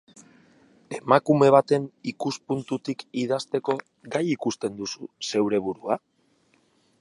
[0.99, 3.77] Emakume baten ikuspuntutik idazteko
[4.17, 6.01] gai ikusten duzu zeure burua?